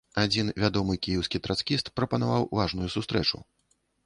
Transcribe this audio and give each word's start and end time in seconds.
Адзін 0.21 0.47
вядомы 0.63 0.95
кіеўскі 1.07 1.41
трацкіст 1.47 1.93
прапанаваў 2.01 2.49
важную 2.63 2.89
сустрэчу. 2.97 3.45